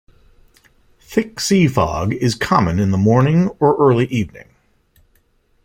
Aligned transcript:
Thick 0.99 1.39
sea 1.39 1.67
fog 1.67 2.11
is 2.13 2.33
common 2.33 2.79
in 2.79 2.89
the 2.89 2.97
morning 2.97 3.49
or 3.59 3.75
early 3.77 4.07
evening. 4.07 4.49